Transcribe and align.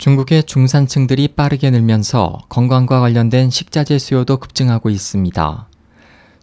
중국의 0.00 0.44
중산층들이 0.44 1.28
빠르게 1.28 1.68
늘면서 1.70 2.38
건강과 2.48 3.00
관련된 3.00 3.50
식자재 3.50 3.98
수요도 3.98 4.38
급증하고 4.38 4.88
있습니다. 4.88 5.68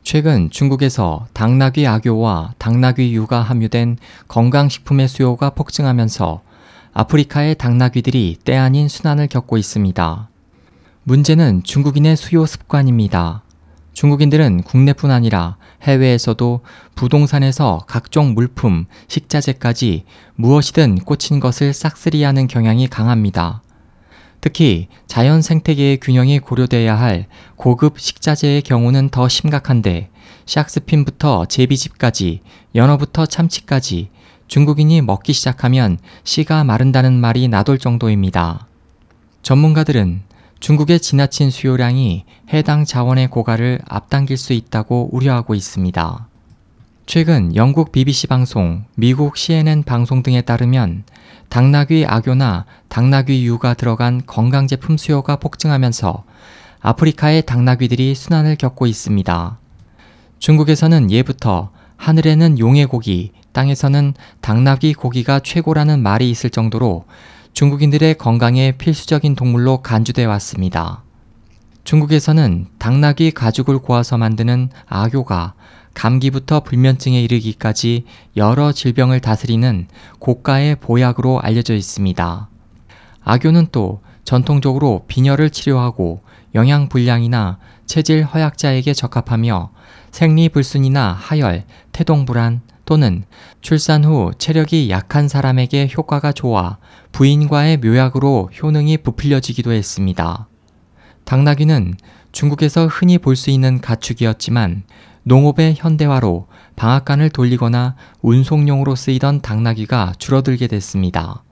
최근 0.04 0.52
중국에서 0.52 1.26
당나귀 1.34 1.88
악효와 1.88 2.54
당나귀 2.60 3.16
유가 3.16 3.42
함유된 3.42 3.98
건강식품의 4.28 5.08
수요가 5.08 5.50
폭증하면서 5.50 6.42
아프리카의 6.94 7.56
당나귀들이 7.56 8.38
때 8.44 8.56
아닌 8.56 8.88
순환을 8.88 9.26
겪고 9.26 9.58
있습니다. 9.58 10.30
문제는 11.02 11.64
중국인의 11.64 12.16
수요 12.16 12.46
습관입니다. 12.46 13.42
중국인들은 13.98 14.62
국내뿐 14.62 15.10
아니라 15.10 15.58
해외에서도 15.82 16.62
부동산에서 16.94 17.80
각종 17.88 18.36
물품, 18.36 18.86
식자재까지 19.08 20.04
무엇이든 20.36 21.00
꽂힌 21.00 21.40
것을 21.40 21.74
싹쓸이 21.74 22.22
하는 22.22 22.46
경향이 22.46 22.90
강합니다. 22.90 23.64
특히 24.40 24.88
자연 25.08 25.42
생태계의 25.42 25.98
균형이 25.98 26.38
고려돼야 26.38 26.96
할 26.96 27.26
고급 27.56 28.00
식자재의 28.00 28.62
경우는 28.62 29.10
더 29.10 29.28
심각한데 29.28 30.12
샥스핀부터 30.46 31.50
제비집까지 31.50 32.42
연어부터 32.76 33.26
참치까지 33.26 34.12
중국인이 34.48 35.02
먹기 35.02 35.34
시작하면 35.34 35.98
씨가 36.24 36.64
마른다는 36.66 37.20
말이 37.20 37.48
나돌 37.48 37.80
정도입니다. 37.80 38.68
전문가들은 39.42 40.27
중국의 40.60 41.00
지나친 41.00 41.52
수요량이 41.52 42.26
해당 42.54 42.84
자원의 42.84 43.30
고갈을 43.30 43.80
앞당길 43.88 44.38
수 44.38 44.54
있다고 44.54 45.10
우려하고 45.12 45.54
있습니다. 45.54 46.28
최근 47.06 47.56
영국 47.56 47.92
BBC 47.92 48.28
방송, 48.28 48.84
미국 48.96 49.38
CNN 49.38 49.84
방송 49.84 50.24
등에 50.24 50.42
따르면 50.42 51.04
당나귀 51.50 52.06
악효나 52.06 52.66
당나귀 52.90 53.46
유가 53.46 53.74
들어간 53.74 54.22
건강제품 54.26 54.98
수요가 54.98 55.38
폭증하면서 55.38 56.24
아프리카의 56.82 57.46
당나귀들이 57.46 58.14
순환을 58.16 58.56
겪고 58.58 58.88
있습니다. 58.88 59.58
중국에서는 60.40 61.10
예부터 61.12 61.70
하늘에는 61.96 62.60
용의 62.60 62.86
고기, 62.88 63.32
땅에서는 63.54 64.14
당나귀 64.42 64.94
고기가 64.94 65.40
최고라는 65.40 66.02
말이 66.02 66.30
있을 66.30 66.50
정도로 66.50 67.06
중국인들의 67.58 68.20
건강에 68.20 68.72
필수적인 68.74 69.34
동물로 69.34 69.82
간주돼 69.82 70.26
왔습니다. 70.26 71.02
중국에서는 71.86 72.68
당나귀 72.78 73.32
가죽을 73.32 73.80
고아서 73.80 74.16
만드는 74.16 74.70
악효가 74.86 75.56
감기부터 75.96 76.60
불면증에 76.60 77.20
이르기까지 77.20 78.06
여러 78.36 78.72
질병을 78.72 79.22
다스리는 79.22 79.88
고가의 80.20 80.76
보약으로 80.76 81.40
알려져 81.40 81.74
있습니다. 81.74 82.48
악효는 83.24 83.70
또 83.72 84.02
전통적으로 84.24 85.06
빈혈을 85.08 85.50
치료하고 85.50 86.22
영양불량이나 86.54 87.58
체질 87.88 88.24
허약자에게 88.24 88.94
적합하며 88.94 89.72
생리불순이나 90.12 91.12
하열, 91.12 91.64
태동불안 91.92 92.62
또는 92.88 93.26
출산 93.60 94.06
후 94.06 94.32
체력이 94.38 94.90
약한 94.90 95.28
사람에게 95.28 95.90
효과가 95.96 96.32
좋아 96.32 96.78
부인과의 97.12 97.78
묘약으로 97.78 98.50
효능이 98.64 99.00
부풀려지기도 99.00 99.74
했습니다. 99.74 100.48
당나귀는 101.26 101.96
중국에서 102.32 102.88
흔히 102.88 103.18
볼 103.18 103.36
수 103.36 103.50
있는 103.50 103.82
가축이었지만 103.82 104.84
농업의 105.24 105.76
현대화로 105.78 106.48
방앗간을 106.78 107.30
돌리거나 107.32 107.98
운송용으로 108.22 108.96
쓰이던 108.96 109.42
당나귀가 109.42 110.14
줄어들게 110.18 110.68
됐습니다. 110.68 111.44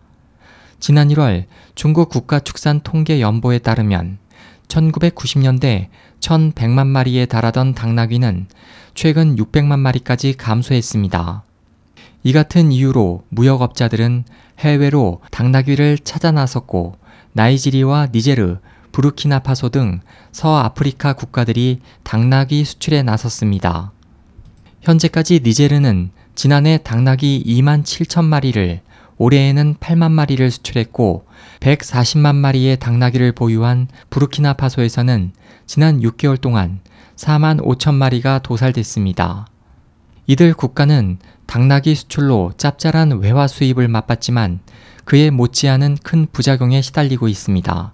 지난 0.80 1.09
1월 1.09 1.47
중국 1.75 2.08
국가축산통계연보에 2.09 3.59
따르면 3.59 4.19
1990년대 4.68 5.88
1100만 6.20 6.88
마리에 6.88 7.26
달하던 7.26 7.74
당나귀는 7.74 8.48
최근 8.94 9.36
600만 9.36 9.80
마리까지 9.80 10.34
감소했습니다. 10.38 11.44
이 12.24 12.34
같은 12.34 12.72
이유로 12.72 13.24
무역업자들은 13.30 14.25
해외로 14.59 15.22
당나귀를 15.31 16.00
찾아 16.00 16.31
나섰고 16.31 16.98
나이지리와 17.34 18.08
니제르, 18.14 18.58
부르키나파소 18.92 19.70
등 19.70 20.00
서아프리카 20.31 21.14
국가들이 21.14 21.81
당나귀 22.04 22.64
수출에 22.64 23.04
나섰습니다. 23.04 23.92
현재까지 24.81 25.42
니제르는 25.44 26.12
지난해 26.34 26.78
당나귀 26.78 27.44
2만 27.46 27.84
7천 27.84 28.24
마리를 28.24 28.81
올해에는 29.18 29.76
8만 29.80 30.12
마리를 30.12 30.50
수출했고 30.52 31.26
140만 31.59 32.36
마리의 32.36 32.78
당나귀를 32.80 33.31
보유한 33.31 33.88
부르키나파소에서는 34.09 35.31
지난 35.66 36.02
6개월 36.02 36.40
동안 36.40 36.80
4만 37.16 37.62
5천 37.62 37.94
마리가 37.96 38.40
도살됐습니다. 38.40 39.48
이들 40.28 40.54
국가는 40.54 41.18
당나귀 41.46 41.96
수출로 41.96 42.54
짭짤한 42.58 43.20
외화 43.20 43.48
수입을 43.48 43.88
맛봤지만 43.88 44.59
그에 45.06 45.30
못지않은 45.30 45.98
큰 46.04 46.28
부작용에 46.31 46.81
시달리고 46.81 47.28
있습니다. 47.28 47.94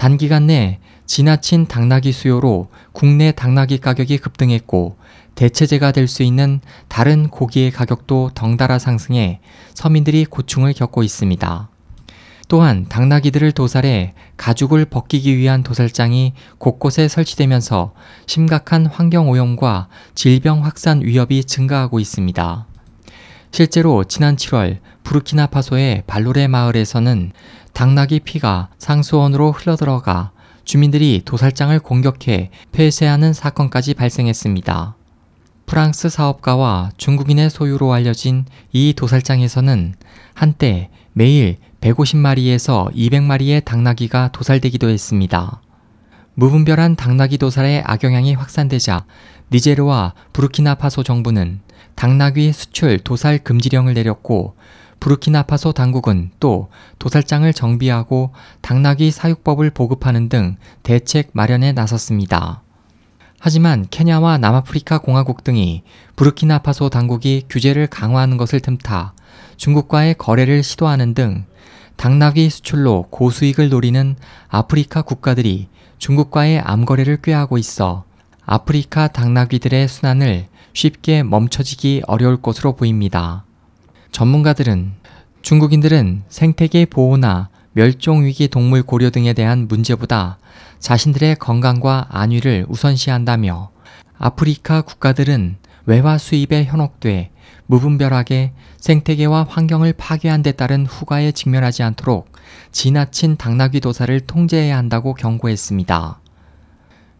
단기간 0.00 0.46
내 0.46 0.78
지나친 1.04 1.66
당나귀 1.66 2.12
수요로 2.12 2.68
국내 2.92 3.32
당나귀 3.32 3.80
가격이 3.80 4.16
급등했고 4.16 4.96
대체제가 5.34 5.92
될 5.92 6.08
수 6.08 6.22
있는 6.22 6.62
다른 6.88 7.28
고기의 7.28 7.70
가격도 7.70 8.30
덩달아 8.34 8.78
상승해 8.78 9.40
서민들이 9.74 10.24
고충을 10.24 10.72
겪고 10.72 11.02
있습니다. 11.02 11.68
또한 12.48 12.86
당나귀들을 12.88 13.52
도살해 13.52 14.14
가죽을 14.38 14.86
벗기기 14.86 15.36
위한 15.36 15.62
도살장이 15.62 16.32
곳곳에 16.56 17.06
설치되면서 17.06 17.92
심각한 18.26 18.86
환경오염과 18.86 19.88
질병 20.14 20.64
확산 20.64 21.02
위협이 21.02 21.44
증가하고 21.44 22.00
있습니다. 22.00 22.69
실제로 23.52 24.04
지난 24.04 24.36
7월 24.36 24.78
부르키나파소의 25.02 26.04
발로레 26.06 26.46
마을에서는 26.46 27.32
당나귀 27.72 28.20
피가 28.20 28.68
상수원으로 28.78 29.52
흘러들어가 29.52 30.30
주민들이 30.64 31.22
도살장을 31.24 31.76
공격해 31.80 32.50
폐쇄하는 32.70 33.32
사건까지 33.32 33.94
발생했습니다. 33.94 34.94
프랑스 35.66 36.08
사업가와 36.08 36.90
중국인의 36.96 37.50
소유로 37.50 37.92
알려진 37.92 38.44
이 38.72 38.92
도살장에서는 38.96 39.94
한때 40.34 40.90
매일 41.12 41.58
150마리에서 41.80 42.94
200마리의 42.94 43.64
당나귀가 43.64 44.30
도살되기도 44.32 44.88
했습니다. 44.88 45.60
무분별한 46.34 46.96
당나귀 46.96 47.38
도살의 47.38 47.82
악영향이 47.84 48.34
확산되자 48.34 49.04
니제르와 49.52 50.14
부르키나파소 50.32 51.02
정부는 51.02 51.60
당나귀 51.96 52.52
수출 52.52 52.98
도살 52.98 53.38
금지령을 53.38 53.94
내렸고 53.94 54.54
부르키나파소 55.00 55.72
당국은 55.72 56.30
또 56.38 56.68
도살장을 56.98 57.50
정비하고 57.52 58.32
당나귀 58.60 59.10
사육법을 59.10 59.70
보급하는 59.70 60.28
등 60.28 60.56
대책 60.82 61.30
마련에 61.32 61.72
나섰습니다. 61.72 62.62
하지만 63.40 63.86
케냐와 63.90 64.36
남아프리카 64.36 64.98
공화국 64.98 65.42
등이 65.42 65.82
부르키나파소 66.14 66.90
당국이 66.90 67.46
규제를 67.48 67.86
강화하는 67.86 68.36
것을 68.36 68.60
틈타 68.60 69.14
중국과의 69.56 70.14
거래를 70.18 70.62
시도하는 70.62 71.14
등 71.14 71.46
당나귀 71.96 72.48
수출로 72.50 73.06
고수익을 73.10 73.70
노리는 73.70 74.16
아프리카 74.48 75.02
국가들이 75.02 75.68
중국과의 75.98 76.60
암거래를 76.60 77.22
꾀하고 77.22 77.56
있어 77.58 78.04
아프리카 78.52 79.06
당나귀들의 79.06 79.86
순환을 79.86 80.48
쉽게 80.72 81.22
멈춰지기 81.22 82.02
어려울 82.08 82.36
것으로 82.36 82.74
보입니다. 82.74 83.44
전문가들은 84.10 84.90
중국인들은 85.40 86.24
생태계 86.28 86.86
보호나 86.86 87.48
멸종위기 87.74 88.48
동물 88.48 88.82
고려 88.82 89.10
등에 89.10 89.34
대한 89.34 89.68
문제보다 89.68 90.38
자신들의 90.80 91.36
건강과 91.36 92.08
안위를 92.10 92.66
우선시한다며 92.68 93.70
아프리카 94.18 94.82
국가들은 94.82 95.56
외화 95.86 96.18
수입에 96.18 96.64
현혹돼 96.64 97.30
무분별하게 97.66 98.50
생태계와 98.78 99.46
환경을 99.48 99.92
파괴한 99.92 100.42
데 100.42 100.50
따른 100.50 100.86
후과에 100.86 101.30
직면하지 101.30 101.84
않도록 101.84 102.32
지나친 102.72 103.36
당나귀 103.36 103.78
도사를 103.78 104.18
통제해야 104.22 104.76
한다고 104.76 105.14
경고했습니다. 105.14 106.18